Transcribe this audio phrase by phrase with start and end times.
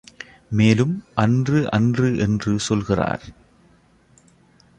[0.49, 3.23] மேலும் அன்று அன்று என்று சொல்கிறார்.